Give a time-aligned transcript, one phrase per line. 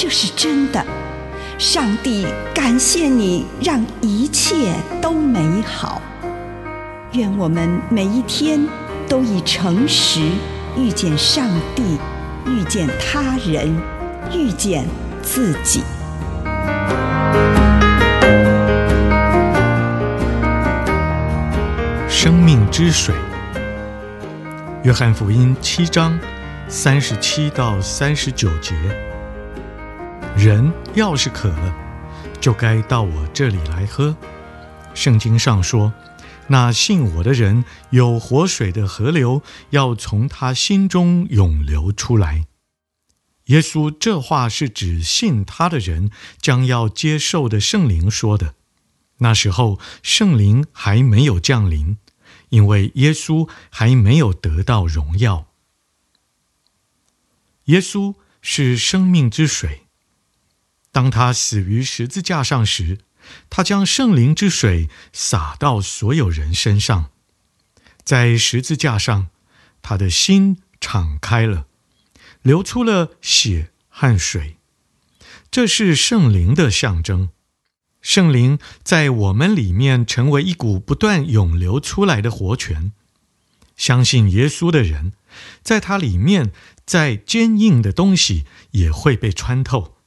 [0.00, 0.80] 这是真的。
[1.58, 6.00] 上帝感谢你，让一切都美好。
[7.14, 8.64] 愿我们每一天
[9.08, 10.20] 都以诚实
[10.76, 11.98] 遇见上帝，
[12.46, 13.76] 遇见他人，
[14.32, 14.86] 遇见
[15.20, 15.82] 自己。
[22.08, 23.12] 生命之水，
[24.84, 26.16] 约翰福音七章
[26.68, 28.76] 三十七到三十九节。
[30.38, 31.74] 人要是渴了，
[32.40, 34.16] 就该到我这里来喝。
[34.94, 35.92] 圣经上说，
[36.46, 42.46] 那信我的人有活水的河流要从他心中涌流出来。
[43.46, 48.54] 耶稣这话是指信他的人将要接受的圣灵说的。
[49.18, 51.98] 那时候圣灵还没有降临。
[52.50, 55.48] 因为耶稣还没有得到荣耀，
[57.64, 59.87] 耶稣是生命之水。
[60.98, 62.98] 当他死于十字架上时，
[63.48, 67.10] 他将圣灵之水洒到所有人身上。
[68.02, 69.28] 在十字架上，
[69.80, 71.66] 他的心敞开了，
[72.42, 74.56] 流出了血和水，
[75.52, 77.28] 这是圣灵的象征。
[78.02, 82.92] 圣灵在我们里面成为一股不断涌流出来的活泉。
[83.76, 85.12] 相信耶稣的人，
[85.62, 86.50] 在他里面
[86.84, 89.97] 再坚硬的东西也会被穿透，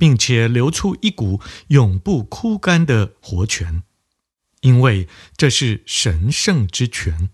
[0.00, 3.82] 并且流出一股永不枯干的活泉，
[4.62, 5.06] 因为
[5.36, 7.28] 这是神圣之泉。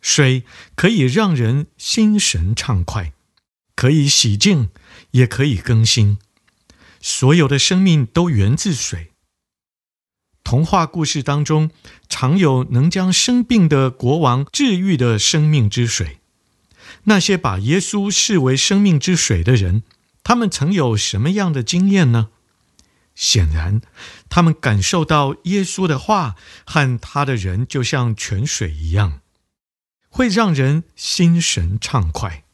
[0.00, 0.44] 水
[0.74, 3.12] 可以让人心神畅快，
[3.76, 4.70] 可以洗净，
[5.10, 6.16] 也可以更新。
[7.02, 9.12] 所有的生命都源自水。
[10.42, 11.70] 童话故事当中，
[12.08, 16.20] 常有能将生病的国王治愈的生命之水。
[17.04, 19.82] 那些把耶稣视为生命之水的人，
[20.30, 22.28] 他们曾有什么样的经验呢？
[23.16, 23.80] 显然，
[24.28, 29.22] 他们感受到耶稣的话和他的人就像泉水一样，
[30.08, 32.44] 会让人心神畅快。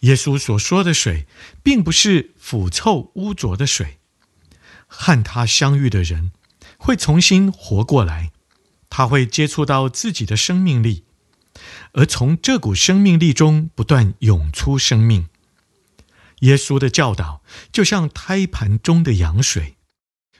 [0.00, 1.28] 耶稣所说的水，
[1.62, 3.98] 并不是腐臭污浊的水。
[4.88, 6.32] 和他相遇的人
[6.76, 8.32] 会重新活过来，
[8.90, 11.04] 他会接触到自己的生命力，
[11.92, 15.28] 而从这股生命力中不断涌出生命。
[16.44, 19.76] 耶稣的教导就像胎盘中的羊水，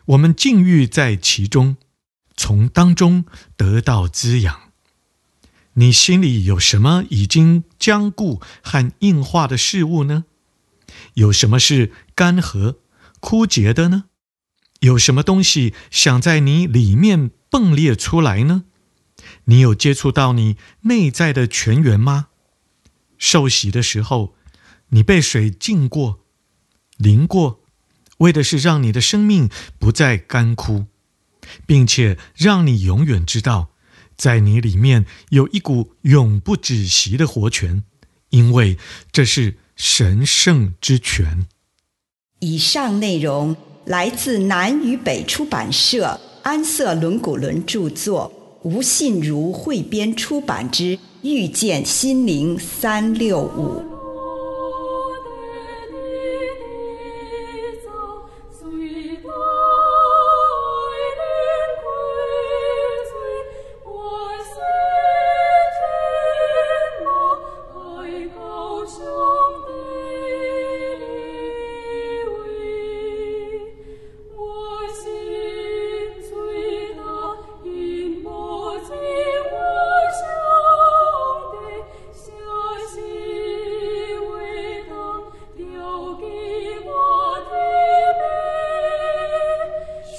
[0.06, 1.76] 我们浸浴在其中，
[2.36, 3.24] 从当中
[3.56, 4.60] 得到滋养。
[5.74, 10.24] 你心里有什么已经僵固和硬化的事物呢？
[11.14, 12.76] 有什么是干涸、
[13.18, 14.04] 枯竭的呢？
[14.80, 18.64] 有什么东西想在你里面迸裂出来呢？
[19.46, 22.28] 你有接触到你内在的泉源吗？
[23.16, 24.36] 受洗的时候，
[24.94, 26.20] 你被水浸过、
[26.98, 27.60] 淋过，
[28.18, 30.86] 为的是让你的生命不再干枯，
[31.66, 33.70] 并且让你永远知道。
[34.16, 37.82] 在你里面有一股永不止息的活泉，
[38.30, 38.78] 因为
[39.10, 41.48] 这是神圣之泉。
[42.38, 43.56] 以上内容
[43.86, 48.32] 来自南与北出版社安瑟伦古伦著作，
[48.62, 53.82] 吴信如汇编出版之《遇见心灵三六五》。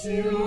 [0.07, 0.44] you.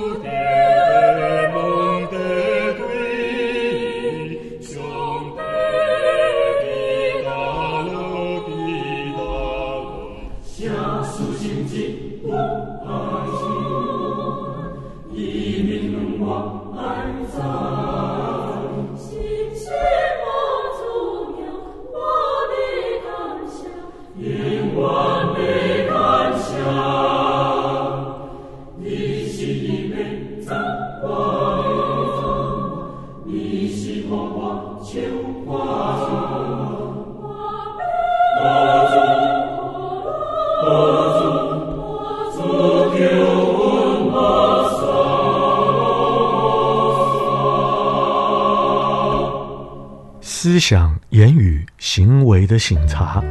[50.50, 53.22] 思想、言语、行为的省察。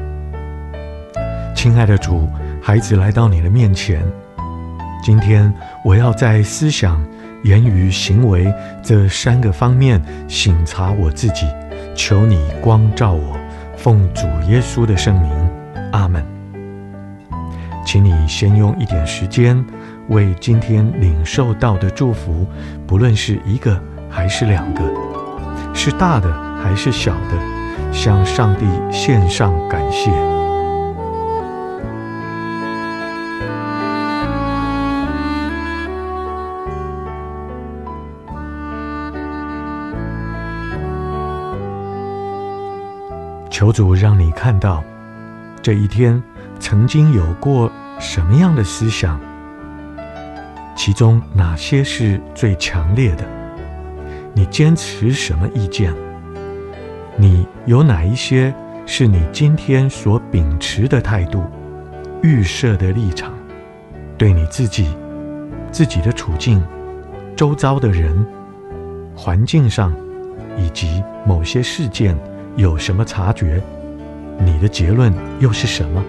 [1.56, 2.30] 亲爱的主，
[2.62, 4.06] 孩子来到你的面前，
[5.02, 5.52] 今天
[5.84, 7.04] 我要在思想、
[7.44, 8.54] 言语、行为
[8.84, 11.48] 这三个方面省察我自己，
[11.96, 13.36] 求你光照我，
[13.76, 15.32] 奉主耶稣的圣名，
[15.94, 16.24] 阿门。
[17.84, 19.66] 请你先用一点时间，
[20.10, 22.46] 为今天领受到的祝福，
[22.86, 24.84] 不论是一个还是两个，
[25.74, 30.12] 是大的还是小的，向上帝献上感谢。
[43.50, 44.84] 求主让你看到，
[45.64, 46.22] 这一天
[46.60, 49.20] 曾经有过什么样的思想，
[50.76, 53.26] 其中哪些是最强烈的？
[54.36, 55.92] 你坚持什么意见？
[57.20, 58.54] 你有哪一些
[58.86, 61.44] 是你今天所秉持的态度、
[62.22, 63.34] 预设的立场？
[64.20, 64.96] 对你自己、
[65.72, 66.64] 自己的处境、
[67.36, 68.24] 周遭的人、
[69.16, 69.92] 环境上，
[70.58, 72.18] 以及某些事件。
[72.56, 73.62] 有什么察觉？
[74.40, 76.04] 你的结论又是什么？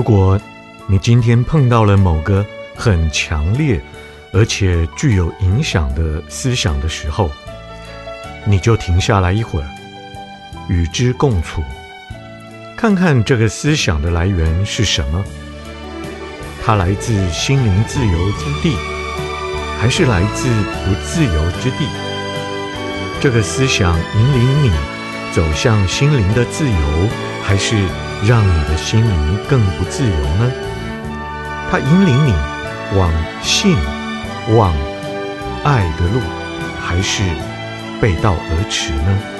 [0.00, 0.40] 如果
[0.86, 2.42] 你今天碰到了某个
[2.74, 3.78] 很强烈
[4.32, 7.30] 而且具有影响的思想的时候，
[8.46, 9.68] 你就停下来一会儿，
[10.70, 11.62] 与之共处，
[12.78, 15.22] 看看这个思想的来源是什么？
[16.64, 18.74] 它来自心灵自由之地，
[19.78, 21.86] 还是来自不自由之地？
[23.20, 24.70] 这个思想引领你
[25.34, 27.08] 走向心灵的自由，
[27.42, 27.76] 还是？
[28.22, 30.52] 让你的心灵更不自由呢？
[31.70, 32.34] 它引领你
[32.98, 33.10] 往
[33.42, 33.76] 信、
[34.54, 34.74] 往
[35.64, 36.20] 爱的路，
[36.80, 37.22] 还是
[38.00, 39.39] 背道而驰呢？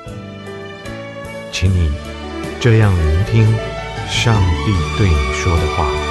[1.51, 1.91] 请你
[2.59, 3.45] 这样聆听
[4.07, 6.10] 上帝对你说的话。